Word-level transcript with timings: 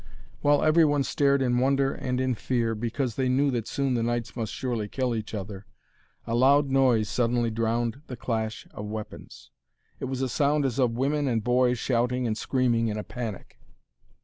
While 0.41 0.63
every 0.63 0.83
one 0.83 1.03
stared 1.03 1.43
in 1.43 1.59
wonder 1.59 1.93
and 1.93 2.19
in 2.19 2.33
fear, 2.33 2.73
because 2.73 3.13
they 3.13 3.29
knew 3.29 3.51
that 3.51 3.67
soon 3.67 3.93
the 3.93 4.01
knights 4.01 4.35
must 4.35 4.51
surely 4.51 4.87
kill 4.87 5.13
each 5.13 5.35
other, 5.35 5.67
a 6.25 6.33
loud 6.33 6.71
noise 6.71 7.07
suddenly 7.07 7.51
drowned 7.51 8.01
the 8.07 8.17
clash 8.17 8.67
of 8.71 8.87
weapons. 8.87 9.51
It 9.99 10.05
was 10.05 10.23
a 10.23 10.27
sound 10.27 10.65
as 10.65 10.79
of 10.79 10.97
women 10.97 11.27
and 11.27 11.43
boys 11.43 11.77
shouting 11.77 12.25
and 12.25 12.35
screaming 12.35 12.87
in 12.87 12.97
a 12.97 13.03
panic. 13.03 13.59